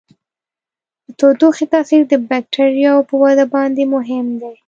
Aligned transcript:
د 1.05 1.07
تودوخې 1.19 1.65
تاثیر 1.73 2.01
د 2.09 2.13
بکټریاوو 2.29 3.07
په 3.09 3.15
وده 3.23 3.45
باندې 3.53 3.83
مهم 3.95 4.25
دی. 4.41 4.53